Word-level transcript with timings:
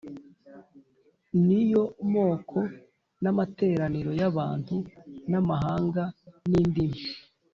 ni 1.45 1.61
yo 1.71 1.83
moko 2.13 2.59
n’amateraniro 3.21 4.11
y’abantu 4.21 4.75
n’amahanga 5.31 6.03
n’indimi. 6.49 7.01